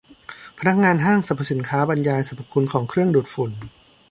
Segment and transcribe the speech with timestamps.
[0.59, 3.51] พนักงานห้างสรรพสินค้าบรรยายสรรพคุณของเครื่องดูดฝุ่น